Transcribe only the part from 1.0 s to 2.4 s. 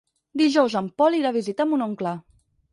Pol irà a visitar mon oncle.